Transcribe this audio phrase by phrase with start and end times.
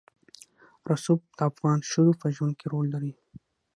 [0.89, 3.13] رسوب د افغان ښځو په ژوند کې رول لري.